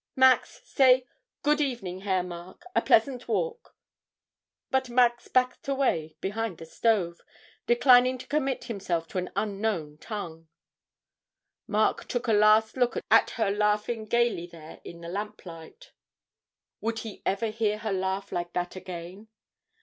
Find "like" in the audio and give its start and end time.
18.31-18.53